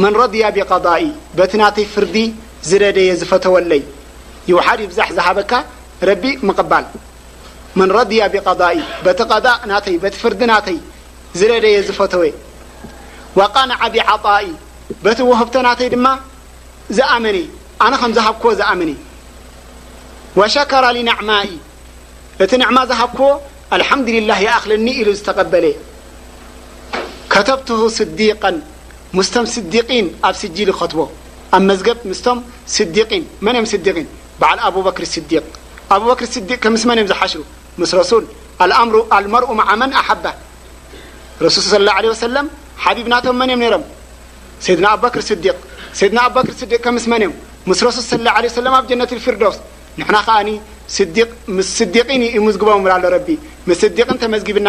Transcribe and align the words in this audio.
መን 0.00 0.14
ረضያ 0.22 0.44
ብقضኢ 0.56 1.04
በቲ 1.38 1.52
ናተይ 1.62 1.84
ፍርዲ 1.94 2.16
ዝደደየ 2.68 3.10
ዝፈተወለይ 3.20 3.82
ይውሓድ 4.50 4.80
ይብዛሕ 4.84 5.08
ዝሃበካ 5.16 5.52
ረቢ 6.08 6.22
ምቕባል 6.48 6.84
መን 7.78 7.88
ረضያ 7.98 8.22
ብቀضኢ 8.34 8.78
ቲ 9.84 9.86
እ 9.96 9.98
በቲ 10.02 10.14
ፍርዲ 10.24 10.40
ናተይ 10.52 10.78
ዝደደየ 11.38 11.76
ዝፈተወ 11.88 12.22
ቀነዓ 13.54 13.80
ብዓطኢ 13.94 14.46
በቲ 15.04 15.18
ወህብተ 15.30 15.54
ናተይ 15.66 15.88
ድማ 15.94 16.06
ዝኣመነ 16.96 17.36
ኣነ 17.84 17.92
ከም 18.00 18.10
ዝሃብክዎ 18.16 18.50
ዝኣመነ 18.60 18.90
ወሸከራ 20.40 20.84
ሊነዕማኢ 20.96 21.48
እቲ 22.42 22.52
ንዕማ 22.62 22.78
ዝሃብክዎ 22.90 23.28
አልሓምዱሊላه 23.76 24.38
እኽልኒ 24.56 24.86
ኢሉ 25.00 25.08
ዝተቀበለ 25.18 25.64
ከተብት 27.32 27.68
ስዲቀን 27.98 28.56
ስም 29.28 29.44
ስዲقን 29.54 30.06
ኣብ 30.28 30.34
ስج 30.42 30.56
خትቦ 30.78 30.98
ኣ 31.56 31.58
مዝب 31.68 31.98
ምስም 32.10 32.38
ስዲን 32.74 33.22
መ 33.46 33.52
ስዲ 33.72 33.88
بዓل 34.40 34.58
ኣببክر 34.68 35.04
ስዲق 35.14 35.44
بر 35.90 36.16
ስ 36.34 36.88
ዝሓሽر 37.10 38.00
ሱ 38.10 38.12
لመرኡعመን 39.24 39.90
ኣحب 40.00 40.22
رሱ 41.44 41.56
صى 41.72 41.76
اله 41.80 41.92
عليه 41.98 42.10
وس 42.14 42.22
ቢبና 42.96 43.14
መ 43.40 43.42
ም 43.62 43.82
ሰድና 44.64 44.86
بر 45.02 45.10
ድ 45.42 45.46
ሱ 47.80 48.00
صى 48.10 48.16
ه 48.34 48.34
عه 48.34 48.78
ኣ 48.78 48.80
جነة 48.90 49.10
الፊرደስ 49.16 49.56
ንና 50.00 50.16
ስዲ 50.96 51.16
يዝግቦ 53.70 54.08
ተመዝግብና 54.22 54.68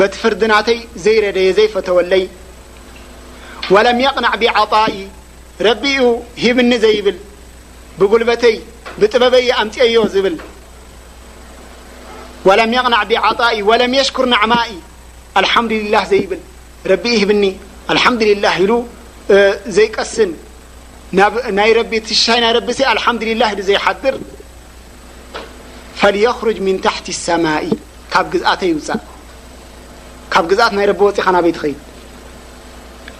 በቲ 0.00 0.14
ፍርድናተይ 0.22 0.78
ዘይረደየ 1.04 1.48
ዘይፈተወለይ 1.58 2.24
وለ 3.74 3.86
يና 4.04 4.26
طኢ 4.72 4.96
ረቢኡ 5.66 6.02
ሂብኒ 6.42 6.70
ዘይብል 6.82 7.16
ብጉልበተይ 7.98 8.56
ብጥበበየ 9.00 9.48
ኣምፅአዮ 9.62 9.96
ዝብል 10.14 10.36
وለም 12.48 12.70
يቕናع 12.78 13.02
ቢعطኢ 13.10 13.56
وለም 13.68 13.92
يሽكር 14.00 14.24
نعማኢ 14.34 14.70
አلحምዱلላه 15.40 16.02
ዘይብል 16.12 16.40
ረቢኡ 16.92 17.14
ሂብኒ 17.22 17.44
አلحምዱلላه 17.92 18.56
ሉ 18.70 18.72
ዘይቀስን 19.76 20.30
ናይ 21.58 21.70
ረቢ 21.80 21.92
ትይ 22.06 22.18
ናይ 22.44 22.52
ረቢ 22.58 22.68
አلحዱلላه 22.94 23.50
ሉ 23.58 23.60
ዘይሓድር 23.70 24.14
ፈليሩጅ 26.00 26.56
من 26.66 26.76
ታحቲ 26.84 27.06
الሰማء 27.16 27.64
ካብ 28.12 28.24
ግዝአተ 28.32 28.60
ይውእ 28.70 29.14
ካብ 30.32 30.44
ግት 30.50 30.60
ናይ 30.76 30.86
ፅኻ 31.00 31.06
ይ 31.50 31.52
ትድ 31.58 31.76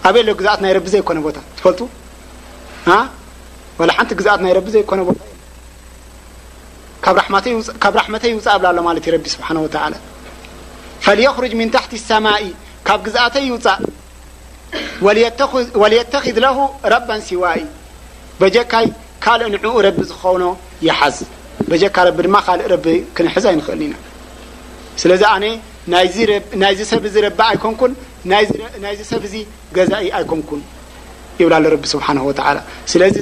ኣበየ 0.07 0.31
ግት 0.39 0.59
ናይ 0.63 0.71
ረቢ 0.77 0.85
ዘይኮነ 0.93 1.17
ቦታ 1.25 1.37
ትፈል 1.57 3.89
ሓንቲ 3.97 4.11
ግት 4.19 4.27
ናይ 4.43 4.51
ቢ 4.65 4.67
ዘይኮነ 4.75 4.99
ቦታካብ 5.07 7.15
ራመተ 8.01 8.23
ይውፃእ 8.31 8.57
ብላ 8.61 8.67
ሎ 8.77 8.79
ማ 8.87 8.89
እ 8.99 9.01
ቢ 9.23 9.25
ስሓ 9.33 9.47
ሩጅ 11.43 11.51
ም 11.59 11.61
ታሕቲ 11.75 11.91
ሰማኢ 12.09 12.43
ካብ 12.87 12.99
ግዝአተ 13.07 13.35
ይውፃእ 13.47 13.79
ወተذ 15.81 16.29
ለ 16.43 16.45
ረባ 16.93 17.09
ሲዋኢ 17.27 17.61
በጀካይ 18.39 18.87
ካልእ 19.23 19.49
ንዑኡ 19.63 19.75
ረቢ 19.87 19.97
ዝኸውኖ 20.09 20.43
የሓዝ 20.87 21.17
በጀካ 21.69 21.95
ረ 22.05 22.07
ድማ 22.25 22.35
ካእ 22.47 22.57
ቢ 22.83 22.85
ክንዝ 23.15 23.45
ይንክእል 23.53 23.81
ኢና 23.85 23.93
ስለ 25.01 25.09
ይ 25.95 26.07
ሰብ 26.89 27.05
ንكን 27.07 27.91
ሰብ 29.09 29.25
ዛ 29.33 29.35
يكንك 29.75 30.51
ይብ 31.39 31.53
نه 31.97 32.63
ስለ 32.91 33.01
ይር 33.07 33.15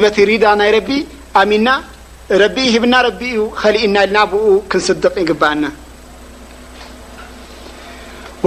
ብ 0.00 0.16
ስ 0.16 0.18
ሪ 0.30 0.34
ይ 0.96 1.04
ሚና 1.50 1.68
ብና 2.84 2.96
لእና 3.74 3.96
ና 4.14 4.24
ድق 5.04 5.16
ይአ 5.20 5.70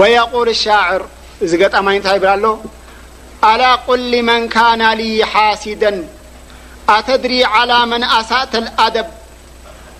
ويقل 0.00 0.48
الشعر 0.56 1.00
እዚ 1.44 1.52
ብ 2.22 2.26
ل 2.42 2.46
قل 3.88 4.12
من 4.30 4.40
كن 4.54 4.80
سد 5.62 5.84
ድሪ 7.22 7.36
على 7.54 7.76
መن 7.92 8.02
ሳة 8.30 8.54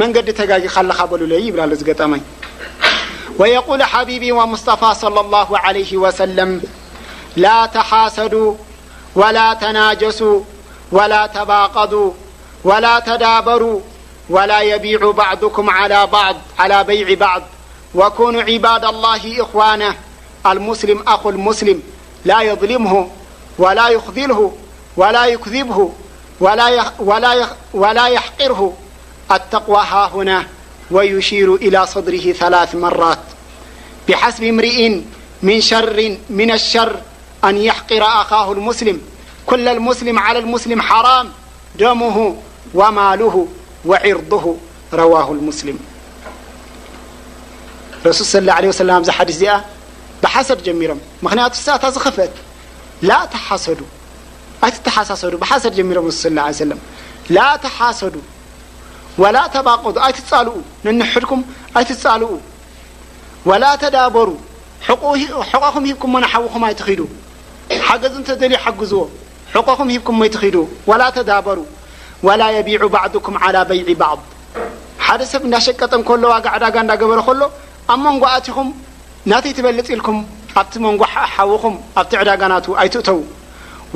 መንقዲ 0.00 0.28
ተج 0.38 0.50
ل 0.88 0.90
በلل 1.10 1.32
يب 1.48 1.56
ጠم 2.00 2.12
ويقول 3.40 3.80
حبيب 3.92 4.24
ومصطفى 4.38 4.90
صلى 5.02 5.20
الله 5.24 5.48
عليه 5.64 5.90
وسلم 6.04 6.50
لا 7.44 7.58
تحاሰዱا 7.76 8.48
ولا 9.20 9.46
تناجسو 9.62 10.32
ولا 10.96 11.22
تباغضا 11.36 12.04
ولا 12.70 12.94
تዳبرا 13.08 13.74
ولا 14.30 14.60
يبيع 14.60 15.10
بعضكم 15.10 15.70
على 15.70 16.84
بيع 16.84 17.14
بعض 17.14 17.42
وكون 17.94 18.40
عباد 18.40 18.84
الله 18.84 19.42
إخوانه 19.42 19.94
المسلم 20.46 21.02
أخو 21.06 21.30
المسلم 21.30 21.82
لا 22.24 22.42
يظلمه 22.42 23.10
ولا 23.58 23.88
يخذله 23.88 24.52
ولا 24.96 25.26
يكذبه 25.26 25.92
ولا 27.78 28.06
يحقره 28.08 28.72
التقوى 29.30 29.78
ههنا 29.84 30.46
ويشير 30.90 31.54
إلى 31.54 31.86
صدره 31.86 32.32
ثلاث 32.32 32.74
مرات 32.74 33.18
بحسب 34.08 34.44
امرئ 34.44 35.00
من 35.42 35.60
شر 35.60 36.16
من 36.30 36.50
الشر 36.50 36.96
أن 37.44 37.56
يحقر 37.56 38.02
أخاه 38.02 38.52
المسلم 38.52 39.00
كل 39.46 39.68
المسلم 39.68 40.18
على 40.18 40.38
المسلم 40.38 40.80
حرام 40.82 41.28
دمه 41.78 42.36
وماله 42.74 43.48
ርض 43.86 44.34
رሱ 48.06 48.22
ص 48.32 48.36
له 48.36 48.52
عله 48.54 48.68
وس 48.70 48.80
ዚ 48.86 49.22
ዲث 49.28 49.34
እዚኣ 49.34 49.52
ብሓሰድ 50.22 50.58
ጀሚሮም 50.66 50.98
ምክንያቱ 51.24 51.52
ታ 51.82 51.90
ዝፈት 51.94 52.32
ሰዱ 53.66 53.80
ይሓሳሰዱ 54.76 55.32
ሰድ 55.64 55.72
ጀሚሮም 55.78 56.06
ه 56.10 56.26
عيه 56.46 56.78
ላ 57.36 57.46
ሓሰዱ 57.78 58.14
ول 59.22 59.36
ተባقض 59.54 59.96
ይፃልኡ 60.14 60.54
ነንሕድኩም 60.84 61.40
ኣይትፃልኡ 61.78 62.30
وላ 63.48 63.64
ተዳበሩ 63.82 64.28
حقኹም 65.50 65.84
ሂብكም 65.90 66.10
ሓوኹም 66.32 66.62
ይትኽዱ 66.72 67.00
ሓገዝ 67.86 68.14
ተልዩ 68.28 68.52
ሓግዝዎ 68.64 69.00
حقኹም 69.54 69.88
ሂብኩም 69.94 70.16
ይትኽዱ 70.26 70.56
و 70.90 70.92
ዳበሩ 71.30 71.58
ቢ 72.26 72.74
ض 72.92 72.96
ع 73.02 73.04
ض 74.16 74.18
ሓደ 75.08 75.22
ሰብ 75.32 75.42
እዳሸቀጠ 75.48 75.92
ሎ 76.22 76.24
ዋጋ 76.32 76.46
ዕዳጋ 76.56 76.74
እዳገበረ 76.84 77.20
ከሎ 77.26 77.40
ኣብ 77.92 77.98
መንጓኣትኹም 78.04 78.68
ናተ 79.30 79.44
ትበልፅ 79.56 79.86
ኢልኩም 79.94 80.16
ኣብቲ 80.60 80.72
መንጓሓውኹም 80.86 81.74
ኣብቲ 82.00 82.12
ዕዳጋ 82.22 82.42
ና 82.52 82.56
ኣይትእተዉ 82.82 83.18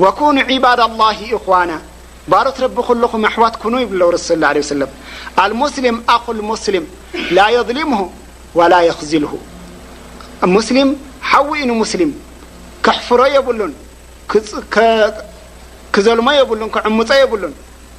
وكኑ 0.01 0.35
عባድ 0.49 0.79
الله 0.89 1.17
اخوና 1.37 1.71
ባሮት 2.29 2.57
ረቢ 2.63 2.77
ከለኹ 2.87 3.11
ኣحዋት 3.29 3.55
ኩኑ 3.61 3.73
ይብ 3.83 3.91
ه 3.99 4.01
عيه 4.51 4.61
ሰ 4.69 4.71
ኣሙስሊም 5.43 5.97
ኣخልስሊም 6.15 6.85
ላ 7.37 7.39
يضልምه 7.57 8.01
وላ 8.59 8.73
يኽዝልه 8.89 9.33
ሙስሊም 10.55 10.89
ሓዊ 11.31 11.51
ኢ 11.69 11.75
ስሊም 11.91 12.11
ከሕፍሮ 12.85 13.21
የብሉን 13.35 13.71
ክዘልሞ 15.93 16.27
የብሉን 16.39 16.69
ክምፀ 16.77 17.09
የብሉን 17.21 17.53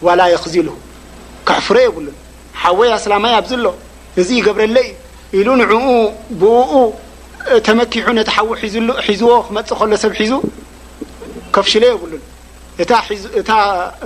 ዋላ 0.07 0.23
የክዚልሁ 0.33 0.75
ከሕፍሮ 1.49 1.77
የብሉን 1.85 2.17
ሓወ 2.63 2.81
ኣስላማይ 2.97 3.33
ኣብዝ 3.39 3.53
ሎ 3.65 3.69
እዚ 4.21 4.29
ይገብረለይ 4.41 4.89
ኢሉ 5.39 5.49
ንዕኡ 5.61 5.87
ብኡ 6.41 6.71
ተመኪሑ 7.67 8.07
ነቲ 8.19 8.29
ሓው 8.37 8.47
ሒዝዎ 9.09 9.31
ክመጽእ 9.47 9.77
ከሎ 9.79 9.93
ሰብ 10.03 10.13
ሒዙ 10.21 10.33
ከፍሽለ 11.55 11.85
የብሉን 11.93 12.23
እእታ 12.83 13.51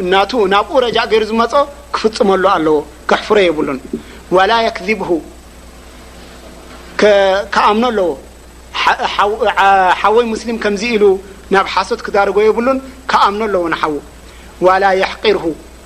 እናቱ 0.02 0.32
ናብኡ 0.54 0.74
ረጃእ 0.86 1.06
ገይሩ 1.12 1.24
ዝመፆ 1.30 1.52
ክፍጽመሉ 1.94 2.44
ኣለዎ 2.54 2.76
ከሕፍሮ 3.10 3.36
የብሉን 3.48 3.78
ዋላ 4.36 4.50
የክዚብሁ 4.66 5.10
ከኣምኖ 7.54 7.84
ኣለዎ 7.92 8.10
ሓወይ 10.00 10.26
ሙስሊም 10.34 10.58
ከምዚ 10.64 10.82
ኢሉ 10.96 11.04
ናብ 11.54 11.66
ሓሶት 11.74 12.00
ክዳርጎ 12.06 12.36
የብሉን 12.48 12.78
ከኣምኖ 13.10 13.40
ኣለዎ 13.48 13.62
ንሓዉ 13.72 13.96
ዋላ 14.66 14.84
የሕቂርሁ 15.00 15.44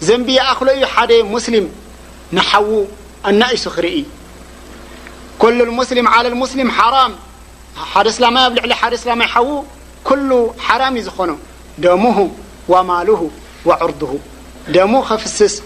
زنبي 0.00 0.40
أخل 0.40 0.86
حد 0.86 1.12
مسلم 1.12 1.68
نحو 2.32 2.84
أن 3.26 3.42
እس 3.44 3.68
ክرኢ 3.68 4.04
كل 5.38 5.62
المسلم 5.62 6.08
على 6.08 6.28
المسلم 6.28 6.70
حرم 6.70 7.12
ደ 8.04 8.08
سلم 8.08 8.38
لعل 8.38 8.90
ደ 8.90 8.94
سلمي 8.94 9.24
حو 9.26 9.62
كل 10.04 10.46
حرم 10.58 11.00
ዝኾኑ 11.00 11.34
ደمه 11.78 12.30
وماله 12.68 13.30
وعرضه 13.66 14.16
ደم 14.68 15.02
خفسس 15.02 15.62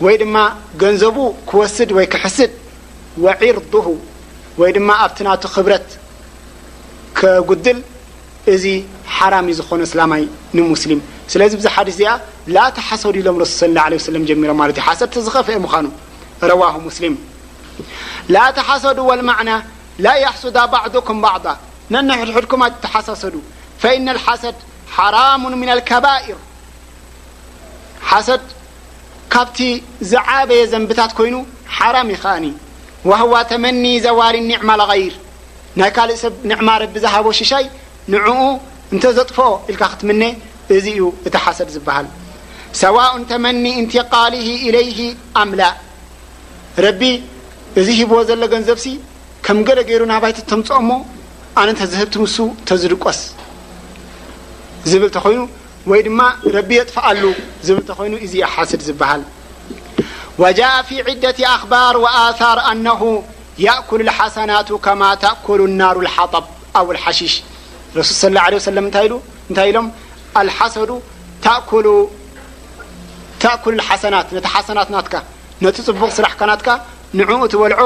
وي 0.00 0.16
دم 0.16 0.48
ገنزب 0.78 1.32
كوسድ 1.46 1.92
و 1.92 2.06
كحسድ 2.06 2.50
وعرضه 3.20 3.96
وي 4.58 4.72
دم 4.72 4.90
ኣبت 4.90 5.22
نت 5.22 5.46
خبرت 5.46 5.98
كقدل 7.14 7.82
እዚ 8.52 8.64
حرم 9.16 9.46
ዝኾن 9.58 9.80
سላي 9.92 10.24
مسلم 10.74 11.00
ስለዚ 11.32 11.52
بዲ 11.60 11.90
ዚ 11.98 12.02
لا 12.54 12.64
تحሰዱ 12.78 13.14
ኢሎም 13.20 13.36
رس 13.42 13.50
صى 13.58 13.66
اله 13.66 13.80
عليه 13.86 13.98
و 14.08 14.68
ሮ 14.68 14.74
ሰدዝخف 15.00 15.48
مኑ 15.64 15.74
رواه 16.52 16.74
سلم 16.98 17.14
ل 18.34 18.36
حሰዱ 18.68 18.98
والمعنى 19.10 19.56
ل 20.04 20.08
حሱد 20.32 20.56
بعضك 20.76 21.08
بعض 21.26 21.46
ن 21.92 21.96
ድድك 22.26 22.52
تحሰዱ 22.84 23.34
فإن 23.82 24.06
الحሰድ 24.16 24.56
حرم 24.94 25.42
من 25.62 25.68
الكبائر 25.76 26.36
ሰድ 28.28 28.44
ካብቲ 29.32 29.58
زعبየ 30.12 30.60
ዘንبታት 30.72 31.12
كይኑ 31.18 31.34
حرم 31.76 32.08
يأن 32.16 32.44
وهو 33.10 33.34
ተመني 33.50 33.94
زور 34.06 34.34
نعم 34.50 34.70
لغير 34.80 35.14
ናይ 35.80 35.90
ካلእ 35.96 36.18
ሰብ 36.24 36.32
نعማ 36.50 36.68
ر 36.80 36.82
ዝهب 37.02 37.26
شي 37.38 37.64
ንኡ 38.12 38.28
እንተዘጥፍኦ 38.94 39.46
ኢልካ 39.70 39.82
ክትም 39.92 40.08
እዚ 40.76 40.86
ዩ 40.98 41.02
እቲ 41.28 41.34
ሓሰድ 41.44 41.68
ዝበሃል 41.74 42.06
ሰዋء 42.82 43.12
ተመኒ 43.30 43.64
እንትقል 43.80 44.34
إለይه 44.66 45.00
ኣምላ 45.40 45.60
ረቢ 46.84 47.00
እዚ 47.80 47.86
ሂብዎ 48.00 48.16
ዘሎ 48.28 48.42
ገንዘብሲ 48.54 48.86
ከም 49.46 49.58
ገደ 49.68 49.78
ገይሩ 49.88 50.02
ናባይተ 50.12 50.38
ተምፅኦ 50.50 50.78
ሞ 50.88 50.92
ኣነ 51.60 51.68
ተዝህብቲ 51.80 52.14
ምሱ 52.24 52.36
ተዝድቀስ 52.68 53.20
ዝብል 54.90 55.10
ኾይኑ 55.24 55.40
ወይ 55.90 56.00
ድማ 56.06 56.20
ረቢ 56.56 56.70
የጥፈአሉ 56.80 57.22
ዝብል 57.66 57.84
ተኮይኑ 57.90 58.14
እዚ 58.26 58.34
ሓስድ 58.54 58.80
ዝበሃል 58.88 59.22
وجء 60.42 60.74
ፊ 60.88 60.92
ደة 61.24 61.38
ኣخባር 61.56 61.94
وኣثር 62.04 62.58
ኣنه 62.70 63.00
የأكል 63.64 64.00
لሓሰናቱ 64.08 64.68
ከማ 64.84 65.02
ተأكሉ 65.22 65.60
ናሩ 65.80 65.96
لሓطብ 66.06 66.44
ኣ 66.78 66.78
الሓሽሽ 66.94 67.34
ረሱል 67.98 68.14
ስ 68.20 68.24
ላه 68.36 68.42
ه 68.58 68.64
ሰለም 68.68 68.84
እንታይ 68.88 69.66
ኢሎም 69.70 69.86
አልሓሰዱ 70.40 70.90
ታእኩሉ 73.42 73.76
ሓሰናት 73.88 74.28
ነቲ 74.36 74.46
ሓሰናት 74.54 74.88
ናትካ 74.94 75.14
ነቲ 75.64 75.76
ፅቡቅ 75.88 76.10
ስራሕካ 76.18 76.40
ናትካ 76.50 76.68
ንዕኡ 77.18 77.40
ትበልዖ 77.52 77.80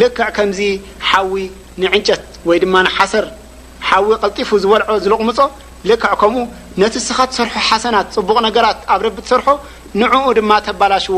ልክዕ 0.00 0.28
ከምዚ 0.36 0.60
ሓዊ 1.08 1.32
ንዕንጨት 1.82 2.22
ወይ 2.48 2.58
ድማ 2.62 2.74
ንሓሰር 2.86 3.24
ሓዊ 3.88 4.06
ቀልጢፉ 4.22 4.50
ዝበልዖ 4.62 4.90
ዝለቕምፆ 5.04 5.38
ልክዕ 5.90 6.12
ከምኡ 6.22 6.40
ነቲ 6.82 6.94
ስኻ 7.08 7.18
ትሰርሖ 7.30 7.54
ሓሰናት 7.68 8.08
ፅቡቕ 8.16 8.36
ነገራት 8.48 8.78
ኣብ 8.92 9.00
ረቢ 9.06 9.16
ትሰርሖ 9.26 9.46
ንዕኡ 10.02 10.24
ድማ 10.38 10.50
ተባላሽዎ 10.68 11.16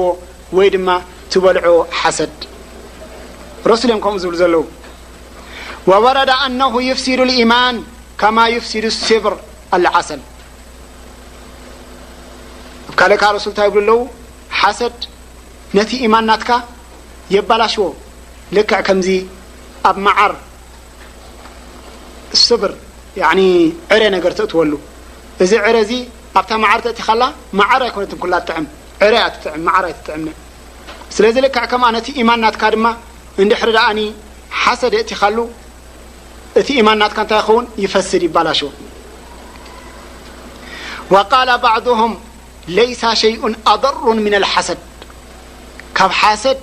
ወይ 0.59 0.69
ድማ 0.75 0.89
ትበልዖ 1.33 1.67
ሓሰድ 2.01 2.33
ረሱሊእዮም 3.71 4.01
ከምኡ 4.05 4.19
ዝብል 4.25 4.37
ዘለዉ 4.43 4.65
ወወረዳ 5.91 6.31
ኣነ 6.47 6.61
ይፍሲዱ 6.91 7.21
ኢማን 7.43 7.77
ከማ 8.21 8.39
ዩፍሲዱስ 8.55 8.97
ስብር 9.07 9.35
ኣላዓሰል 9.77 10.21
ኣብ 12.89 12.95
ካልእ 12.99 13.19
ካሮ 13.23 13.37
ስብታ 13.45 13.59
ይብሉ 13.69 13.81
ኣለው 13.85 14.01
ሓሰድ 14.61 14.97
ነቲ 15.77 15.91
ኢማን 16.07 16.25
ናትካ 16.31 16.51
የባላሽዎ 17.35 17.85
ልክዕ 18.57 18.81
ከምዚ 18.89 19.09
ኣብ 19.91 19.97
መዓር 20.07 20.33
ስብር 22.47 22.73
ዕረ 23.97 24.03
ነገር 24.17 24.33
ተእትወሉ 24.39 24.73
እዚ 25.45 25.53
ዕረ 25.67 25.77
እዚ 25.87 25.93
ኣብታ 26.39 26.51
መዓር 26.65 26.81
ተእቲ 26.85 27.01
ኻላ 27.09 27.23
መዓር 27.59 27.81
ኣይኮነት 27.89 28.13
ንኩላ 28.17 28.35
ትጥዕም 28.47 28.67
ረ 29.13 29.17
ዓር 29.75 29.85
ኣይትዕም 29.91 30.23
ስለዚ 31.17 31.37
ልክዕ 31.47 31.65
ከምኣ 31.73 31.89
ነቲ 31.97 32.07
ኢማን 32.23 32.41
ናትካ 32.45 32.63
ድማ 32.75 32.87
እንደ 33.43 33.53
ሕር 33.61 33.71
ዳኣኒ 33.77 34.01
ሓሰድ 34.63 34.93
የእቲኻሉ 34.99 35.37
እቲ 36.61 36.69
إማ 36.81 36.89
ና 37.03 37.05
ይኸውን 37.39 37.65
يፈስድ 37.85 38.23
ይላ 38.29 38.51
وقل 41.15 41.49
بعضه 41.69 42.01
ليس 42.81 43.03
شيء 43.23 43.41
أضر 43.75 43.99
من 44.27 44.35
الحሰድ 44.41 44.81
ካብ 45.99 46.13
ሰድ 46.43 46.59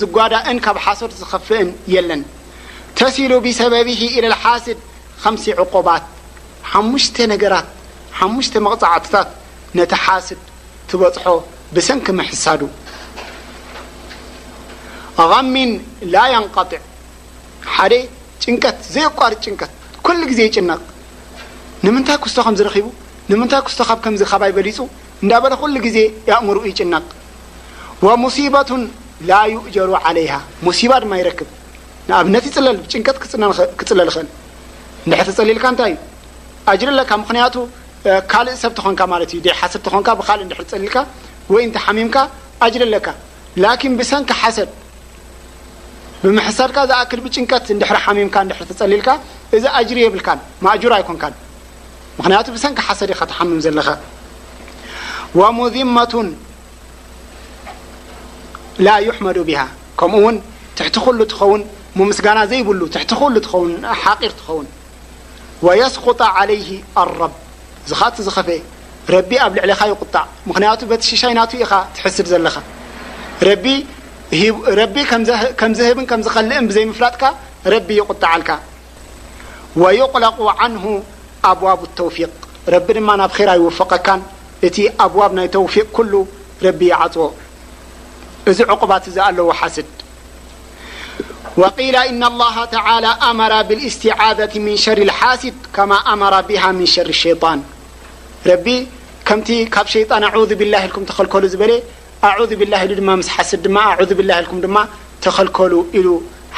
ዝጓዳእን 0.00 0.58
ሰ 0.98 1.00
ዝፍን 1.30 1.68
ለን 2.08 2.22
ተسل 2.98 3.32
بሰبብه 3.46 4.00
إلى 4.16 4.26
الስድ 4.36 4.78
عقባት 5.62 6.04
ሙ 6.90 6.92
ራ 7.52 7.54
መغعታት 8.66 9.06
ነቲ 9.78 9.92
ስድ 10.28 10.40
ትበፅሖ 10.88 11.24
ብሰنኪ 11.76 12.06
حሳዱ 12.30 12.60
غ 15.28 15.32
يطع 17.92 18.13
ጭንቀት 18.42 18.76
ዘየቋር 18.94 19.32
ጭንቀት 19.44 19.72
ኩሉ 20.06 20.20
ግዜ 20.30 20.40
ይጭናቕ 20.48 20.80
ንምንታይ 21.86 22.18
ክስቶ 22.24 22.38
ከም 22.46 22.54
ዝረኺቡ 22.60 22.86
ንምንታይ 23.30 23.60
ክስቶካብ 23.66 23.98
ከምዚ 24.04 24.22
ኸባ 24.30 24.42
ይበሊፁ 24.50 24.78
እንዳ 25.22 25.32
በለ 25.44 25.54
ኩሉ 25.62 25.74
ጊዜ 25.86 25.98
የእምሩ 26.28 26.56
ይጭናቕ 26.70 27.04
ወሙሲባቱን 28.06 28.82
ላ 29.30 29.40
ይእጀሩ 29.52 29.90
ዓለይሃ 30.08 30.32
ሙሲባ 30.66 30.92
ድማ 31.04 31.12
ይረክብ 31.20 31.48
ንኣብነት 32.08 32.44
ይፅለል 32.50 32.78
ጭንቀት 32.92 33.16
ክፅለል 33.80 34.10
ክእል 34.14 34.28
ንድሐ 35.08 35.20
ተፀሊልካ 35.28 35.64
እንታይ 35.72 35.92
እዩ 35.92 35.98
ኣጅር 36.72 36.90
ኣለካ 36.92 37.12
ምክንያቱ 37.22 37.54
ካልእ 38.32 38.56
ሰብ 38.62 38.72
ትኾንካ 38.78 39.00
ማለት 39.12 39.30
እዩ 39.34 39.38
ደ 39.46 39.54
ሓስድ 39.60 39.80
እትኾንካ 39.86 40.08
ብካልእ 40.20 40.46
ድሕ 40.50 40.58
ፀሊልካ 40.72 40.96
ወይ 41.52 41.62
እንተ 41.68 41.76
ሓሚምካ 41.84 42.16
ኣጅርኣለካ 42.66 43.06
ላኪን 43.62 43.92
ብሰንካ 43.98 44.30
ሓሰድ 44.42 44.70
ብሰድካ 46.24 46.78
ዝክል 46.90 47.20
ብጭንቀት 47.24 47.66
ድ 47.80 47.84
ሚም 48.18 48.28
ፀሊልካ 48.80 49.08
እዚ 49.56 49.64
ጅሪ 49.88 49.98
የብልካ 50.04 50.28
እጁር 50.74 50.92
ይኮን 51.02 51.16
ክንያቱ 52.24 52.46
ብሰንك 52.54 52.78
ሓሰድ 52.86 53.10
ኢ 53.14 53.46
ምም 53.50 53.58
ዘለኻ 53.64 53.88
وሙذመة 55.38 56.12
ላ 58.86 58.88
يحመዱ 59.08 59.38
به 59.48 59.62
ከምኡ 59.98 60.22
ውን 60.24 60.36
ትሕቲ 60.76 60.94
ኩሉ 61.04 61.18
ትኸውን 61.32 61.62
ምስጋና 62.10 62.38
ዘይብሉ 62.50 62.80
ሓቂር 64.02 64.32
ትኸውን 64.40 64.66
ويስقጣ 65.66 66.20
علይه 66.38 66.68
لرብ 67.06 67.32
ዚት 67.90 68.16
ዝኸፈ 68.26 68.48
ረቢ 69.14 69.30
ኣብ 69.44 69.52
ልዕሊኻ 69.58 69.80
ይቁጣእ 69.92 70.26
ምክንያቱ 70.48 70.80
በቲ 70.90 71.02
ሽሻይ 71.10 71.32
ና 71.38 71.40
ኢ 71.60 71.62
ትስድ 72.02 72.26
ዘለኻ 72.32 72.54
ب 74.32 74.34
ل 76.46 76.92
فلك 76.94 77.24
رب 77.74 77.90
يقطعلك 77.90 78.50
ويقلق 79.76 80.42
عنه 80.60 81.02
أبواب 81.44 81.82
التوفيق 81.82 82.30
ب 82.66 82.90
ر 82.96 83.54
يوفق 83.62 84.20
أواب 85.00 85.38
ي 85.38 85.48
توفيق 85.56 85.86
كل 85.92 86.12
ر 86.64 86.66
يعፅو 86.92 87.26
ዚ 88.56 88.60
عقب 88.70 88.90
سድ 89.74 89.88
وقيل 91.60 91.96
إن 91.96 92.22
الله 92.32 92.56
تعلى 92.64 93.10
أمر 93.30 93.52
بالاستعاذة 93.68 94.52
من 94.66 94.76
شر 94.84 94.98
الحسد 95.08 95.54
كما 95.76 95.96
أمر 96.14 96.34
بها 96.40 96.72
من 96.78 96.86
شر 96.94 97.08
الشيان 97.16 97.60
كم 99.26 99.40
ين 99.48 100.22
أعذ 100.34 100.50
باله 100.60 100.82
ك 101.32 101.36
ل 101.70 101.74
أعذ 102.24 102.56
بالله 102.56 102.82
ل 102.84 103.00
م 103.08 103.10
ስድ 103.50 103.66
أعذ 103.92 104.10
بالله 104.18 104.36
لك 104.44 104.50
ተኸلكل 105.24 105.72
ل 106.04 106.08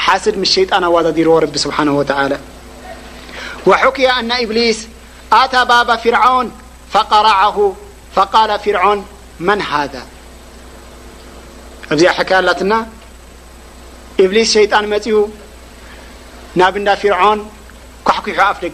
حسድ 0.05 0.35
م 0.43 0.45
ሸيጣن 0.55 0.85
وزرዎ 0.95 1.29
رب 1.45 1.55
سبحنه 1.65 1.93
وعلى 2.01 2.39
وحكي 3.69 4.07
أن 4.19 4.31
إብሊس 4.45 4.79
ت 5.53 5.55
باب 5.71 5.89
فرعون 6.05 6.47
فقرعه 6.95 7.59
فقال 8.17 8.51
فرعن 8.67 8.99
من 9.49 9.59
هذا 9.73 10.03
እዚ 11.93 12.03
ك 12.29 12.33
لትና 12.47 12.73
اብሊስ 14.25 14.49
ሸيጣن 14.57 14.85
مፅኡ 14.93 15.15
ናብ 16.61 16.75
نዳ 16.85 16.89
فرعن 17.05 17.39
كحك 18.07 18.27
ኣف 18.51 18.59
ደ 18.65 18.67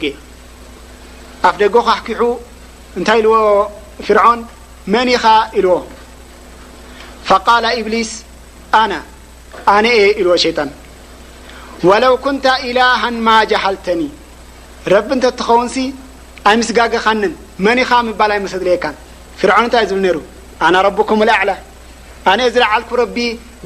ኣف 1.48 1.54
ደ 1.60 1.62
خحك 1.88 2.08
እታይ 2.98 3.20
لዎ 3.26 3.32
فرعن 4.08 4.38
መن 4.92 5.08
لዎ 5.66 5.70
فቃ 7.32 7.48
ኢብሊስ 7.80 8.08
ኣና 8.82 8.92
ኣነ 9.74 9.86
አ 9.98 10.08
ኢሉ 10.20 10.26
ዎ 10.34 10.38
ሸيጣን 10.44 10.68
ወለው 11.88 12.14
ኩንተ 12.24 12.46
ኢላሃ 12.68 13.02
ማ 13.26 13.36
ጃሃልተኒ 13.50 14.00
ረቢእንተ 14.92 15.24
ትኸውንሲ 15.38 15.76
ኣይ 16.48 16.56
ምስጋገኻንን 16.60 17.32
መኒኻ 17.66 17.90
ባል 18.18 18.32
ይመሰድለየካ 18.38 18.84
ፊርعን 19.40 19.62
እንታይ 19.66 19.84
ዝብል 19.90 20.02
ነሩ 20.06 20.16
ኣና 20.66 20.74
ረኩም 20.86 21.20
ኣዕላ 21.36 21.50
ኣነ 22.32 22.40
ዝ 22.56 22.60
ለዓልኩ 22.62 22.90
ረቢ 23.02 23.16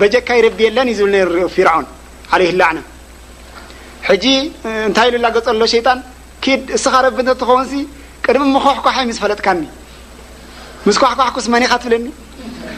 በጀካ 0.03 0.29
ይ 0.39 0.43
ረቢ 0.47 0.59
የለን 0.69 0.89
እዩ 0.93 1.01
ዝብል 1.01 1.17
ሩ 1.39 1.49
ፊርعን 1.57 1.85
ለ 2.43 2.53
ላعና 2.61 2.79
ሕጂ 4.09 4.27
እንታይ 4.89 5.09
ኢ 5.19 5.23
ላገጽ 5.25 5.47
ሎ 5.63 5.65
ሸيጣን 5.75 5.99
ድ 6.69 6.77
እስኻ 6.79 6.95
ረብእተትኸውንሲ 7.07 7.73
ቅድሚ 8.27 8.45
ምخሕኳሓ 8.57 8.97
ምስ 9.11 9.19
ፈለጥካኒ 9.25 9.59
ምስ 10.87 10.97
ኳሕኳሕኩስ 11.03 11.47
መኒኻ 11.55 11.73
ትብለኒ 11.83 12.07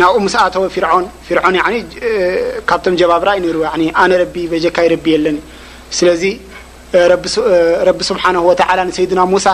ናብኡ 0.00 0.22
ስአተ 0.34 0.56
ን 1.54 1.60
ን 1.74 1.76
ካብቶ 2.68 2.84
ጀባብራዩ 3.00 3.38
ሩ 3.56 3.60
ነ 4.10 4.14
ረ 4.22 4.24
ጀካ 4.64 4.78
ረቢ 4.92 5.04
የለን 5.16 5.36
ስለዚ 5.98 6.22
ረቢ 7.90 7.98
ስብሓنه 8.10 8.42
و 8.50 8.52
ሰይድና 8.96 9.20
ሙሳ 9.34 9.46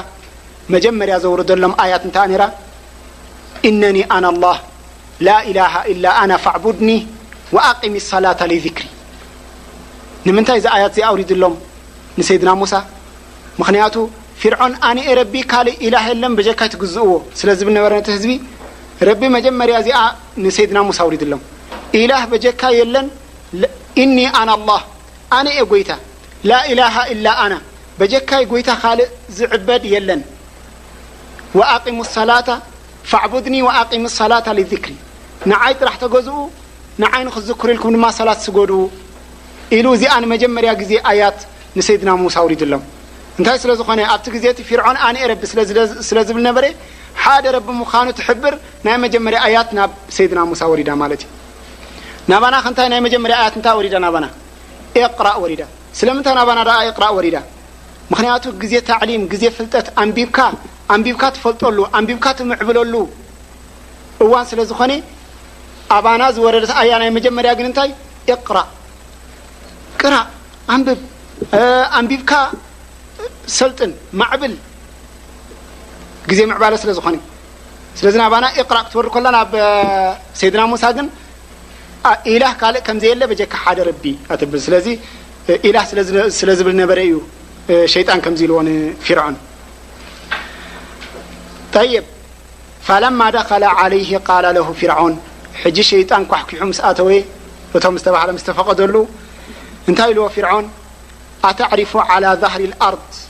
መጀመርያ 0.75 1.15
ዘውሩደሎም 1.25 1.73
ያት 1.93 2.05
እ 2.09 2.31
እነኒ 3.69 3.97
አና 4.17 4.25
الله 4.33 4.57
ላ 5.27 5.29
إله 5.51 5.73
إل 5.93 6.05
ና 6.31 6.31
فعቡድኒ 6.45 6.89
وأقሚ 7.55 7.95
الصላة 8.03 8.41
لذكሪ 8.53 8.81
ንምንታይ 10.27 10.59
ዚ 10.65 10.67
አያት 10.77 10.97
أውሪዱ 11.11 11.31
ሎም 11.43 11.55
ንሰይድና 12.19 12.51
ሙሳ 12.63 12.75
ምክንያቱ 13.61 13.95
ፍርعን 14.41 14.73
ኣነ 14.89 14.99
ረቢ 15.21 15.35
ካእ 15.51 15.69
ኢላ 15.87 15.95
የለን 16.09 16.33
ካ 16.59 16.63
ትግዝእዎ 16.73 17.11
ስለ 17.39 17.49
ዝብል 17.59 17.73
ነበረ 17.79 17.93
ነ 17.99 18.03
ህዝቢ 18.17 18.31
ረቢ 19.09 19.23
መጀመርያ 19.37 19.75
እዚአ 19.83 19.99
ንሰይድና 20.45 20.79
ሙሳ 20.89 20.99
ውሪድ 21.09 21.23
ኣሎ 21.27 21.35
ኢላህ 22.01 22.23
በጀካ 22.33 22.61
የለንእኒ 22.79 24.19
ኣና 24.41 24.51
لላህ 24.61 24.83
ኣነ 25.39 25.49
አ 25.63 25.67
ጎይታ 25.73 25.91
ላ 26.51 26.61
ኢላሃ 26.73 26.95
ኢላ 27.15 27.27
ኣና 27.45 27.55
በጀካይ 27.99 28.45
ጎይታ 28.53 28.71
ካልእ 28.83 29.11
ዝዕበድ 29.39 29.83
የለን 29.95 30.23
አሙ 31.75 31.99
ሰላة 32.17 32.49
ፋዕቡድኒ 33.13 33.55
ኣቅሙ 33.83 34.05
ሰላة 34.21 34.47
ልذክሪ 34.59 34.93
ንዓይ 35.51 35.73
ጥራሕ 35.81 35.95
ተገዝኡ 36.03 36.37
ንዓይን 37.03 37.29
ክዝክር 37.37 37.69
ኢልኩም 37.75 37.93
ድማ 37.97 38.07
ሰላት 38.21 38.41
ስገድቡ 38.47 38.79
ኢሉ 39.77 39.87
እዚኣ 39.97 40.15
ንመጀመርያ 40.23 40.71
ግዜ 40.81 40.93
ኣያት 41.11 41.39
ንሰይድና 41.79 42.11
ሙሳ 42.25 42.37
ውሪድ 42.47 42.63
ኣሎም 42.67 42.83
እንታይ 43.39 43.57
ስለ 43.63 43.73
ዝኾነ 43.81 44.01
ኣብቲ 44.15 44.27
ግዜ 44.35 44.45
እቲ 44.55 44.61
ፊርዖን 44.69 44.97
ኣነ 45.07 45.17
አ 45.25 45.29
ረቢ 45.31 45.43
ስለ 46.11 46.19
ዝብል 46.29 46.43
ነበረ 46.49 46.65
ሓደ 47.21 47.45
ረቢ 47.57 47.69
ምዃኑ 47.81 48.07
ትሕብር 48.19 48.55
ናይ 48.87 48.97
መጀመርያ 49.05 49.39
እያት 49.51 49.71
ናብ 49.79 49.91
ሰይድና 50.17 50.41
ሙሳ 50.53 50.61
ወሪዳ 50.73 50.91
ማለት 51.03 51.23
እዩ 51.27 51.31
ናባና 52.31 52.57
ከንታይ 52.65 52.89
ናይ 52.93 53.01
መጀመርያ 53.07 53.37
እያት 53.41 53.55
እንታይ 53.59 53.75
ወሪዳ 53.81 53.95
ናባና 54.05 54.27
ኤቅራእ 55.01 55.37
ወሪዳ 55.45 55.63
ስለምንታይ 55.99 56.35
ናባና 56.41 56.61
ደ 56.69 56.75
ይቕራእ 56.89 57.13
ወሪዳ 57.19 57.37
ምክንያቱ 58.13 58.45
ግዜ 58.63 58.75
ተዕሊም 58.89 59.23
ግዜ 59.33 59.45
ፍልጠት 59.57 59.87
ኣንቢብካ 60.03 60.39
ኣንቢብካ 60.95 61.25
ትፈልጠሉ 61.37 61.79
ኣንቢብካ 61.99 62.27
ትምዕብለሉ 62.41 62.95
እዋን 64.25 64.45
ስለ 64.51 64.61
ዝኾነ 64.71 64.93
ኣባና 65.97 66.23
ዝወረደት 66.37 66.73
እያ 66.83 66.93
ናይ 67.03 67.11
መጀመርያ 67.19 67.53
ግን 67.61 67.67
እንታይ 67.71 67.91
ኤቅራእ 68.37 68.69
ቅራእ 70.01 70.27
ኣንቢብ 70.75 71.01
ኣንቢብካ 72.01 72.33
ሰልጥን 73.59 73.93
ማዕብል 74.21 74.53
ግዜ 76.31 76.41
ምዕባለ 76.51 76.75
ስለ 76.83 76.91
ዝኾነ 76.97 77.17
ስለዚ 77.99 78.15
ናባና 78.23 78.45
ቅራእ 78.69 78.85
ክትወሩ 78.87 79.07
ከሎ 79.15 79.27
ናብ 79.37 79.51
ሰይድና 80.41 80.63
ሙሳ 80.73 80.85
ግን 80.97 81.07
ኢላህ 82.33 82.53
ካልእ 82.61 82.83
ከም 82.87 82.99
ዘየለ 83.03 83.23
በጀካ 83.31 83.53
ሓደ 83.65 83.79
ረቢ 83.89 84.05
ኣትብል 84.35 84.61
ስለዚ 84.67 84.87
ኢህ 85.69 85.77
ስለ 86.39 86.51
ዝብል 86.59 86.75
ነበረ 86.83 86.99
እዩ 87.09 87.17
ሸይጣን 87.95 88.21
ከምዚ 88.25 88.41
ኢልዎ 88.47 88.59
ፊርعን 89.07 89.37
ይብ 91.95 92.07
ፈለማ 92.87 93.21
ደኸለ 93.37 93.65
عለይه 93.81 94.11
ቃላ 94.29 94.45
ለሁ 94.57 94.69
ፍርعን 94.81 95.15
ሕጂ 95.63 95.77
ሸይጣን 95.91 96.23
ኳሕኲሑ 96.31 96.63
ስ 96.79 96.81
ኣተው 96.91 97.11
እቶም 97.77 97.95
ዝተባህለ 98.01 98.29
ስ 98.43 98.47
ተፈቐደሉ 98.49 98.95
እንታይ 99.91 100.09
ኢልዎ 100.13 100.25
ፍርعን 100.37 100.67
ኣተዕሪፉ 101.51 101.93
عላى 102.11 102.31
ظህሪ 102.43 102.63
ኣርض 102.89 103.22